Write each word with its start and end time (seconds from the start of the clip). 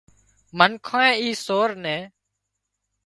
منکانئي 0.57 1.13
اي 1.21 1.29
سور 1.45 1.69
نين 1.83 2.01